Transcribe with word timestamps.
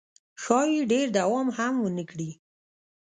ښایي 0.43 0.79
ډېر 0.91 1.07
دوام 1.17 1.47
هم 1.57 1.73
ونه 1.81 2.03
کړي. 2.11 2.29